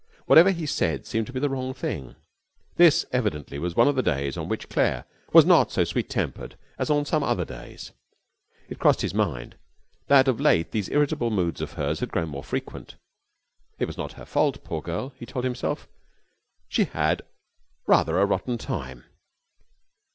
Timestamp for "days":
4.01-4.35, 7.45-7.91